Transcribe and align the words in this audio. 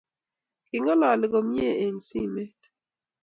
King'alali 0.69 1.25
komyee 1.31 1.73
eng 1.85 1.99
simet 2.07 2.57